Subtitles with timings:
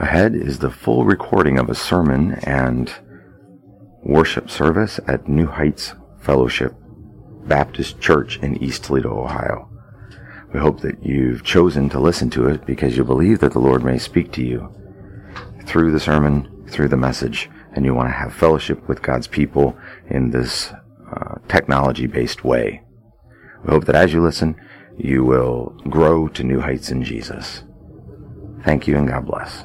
[0.00, 2.90] Ahead is the full recording of a sermon and
[4.02, 5.92] worship service at New Heights
[6.22, 6.74] Fellowship
[7.44, 9.68] Baptist Church in East Toledo, Ohio.
[10.54, 13.84] We hope that you've chosen to listen to it because you believe that the Lord
[13.84, 14.74] may speak to you
[15.66, 19.76] through the sermon, through the message, and you want to have fellowship with God's people
[20.08, 20.72] in this
[21.12, 22.82] uh, technology based way.
[23.66, 24.56] We hope that as you listen,
[24.96, 27.64] you will grow to new heights in Jesus.
[28.62, 29.64] Thank you and God bless.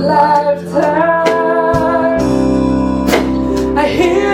[0.00, 1.28] lifetime.
[3.78, 4.29] I hear.